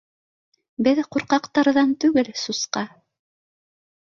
[0.87, 2.87] —Беҙ ҡурҡаҡтарҙан түгел, сусҡа